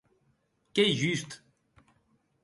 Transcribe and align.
Qu’ei 0.73 0.95
just. 0.99 1.31